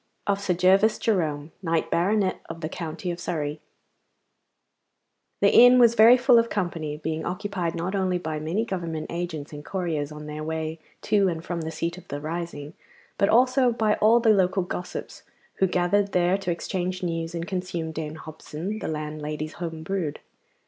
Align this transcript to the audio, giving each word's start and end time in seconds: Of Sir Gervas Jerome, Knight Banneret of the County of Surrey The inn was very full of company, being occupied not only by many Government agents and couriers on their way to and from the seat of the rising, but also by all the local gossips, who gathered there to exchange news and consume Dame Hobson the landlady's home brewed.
Of 0.25 0.39
Sir 0.41 0.55
Gervas 0.55 0.97
Jerome, 0.97 1.51
Knight 1.61 1.91
Banneret 1.91 2.39
of 2.49 2.61
the 2.61 2.69
County 2.69 3.11
of 3.11 3.19
Surrey 3.19 3.61
The 5.41 5.53
inn 5.53 5.77
was 5.77 5.93
very 5.93 6.17
full 6.17 6.39
of 6.39 6.49
company, 6.49 6.97
being 6.97 7.23
occupied 7.23 7.75
not 7.75 7.93
only 7.93 8.17
by 8.17 8.39
many 8.39 8.65
Government 8.65 9.05
agents 9.11 9.53
and 9.53 9.63
couriers 9.63 10.11
on 10.11 10.25
their 10.25 10.43
way 10.43 10.79
to 11.03 11.27
and 11.27 11.45
from 11.45 11.61
the 11.61 11.69
seat 11.69 11.99
of 11.99 12.07
the 12.07 12.19
rising, 12.19 12.73
but 13.19 13.29
also 13.29 13.71
by 13.71 13.93
all 13.97 14.19
the 14.19 14.31
local 14.33 14.63
gossips, 14.63 15.21
who 15.57 15.67
gathered 15.67 16.13
there 16.13 16.35
to 16.35 16.49
exchange 16.49 17.03
news 17.03 17.35
and 17.35 17.47
consume 17.47 17.91
Dame 17.91 18.15
Hobson 18.15 18.79
the 18.79 18.87
landlady's 18.87 19.53
home 19.61 19.83
brewed. 19.83 20.19